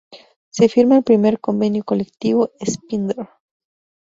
Se 0.49 0.67
firma 0.67 0.97
el 0.97 1.03
primer 1.03 1.39
Convenio 1.39 1.83
Colectivo 1.83 2.49
Sprinter. 2.65 3.29